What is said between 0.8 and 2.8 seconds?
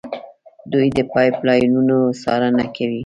د پایپ لاینونو څارنه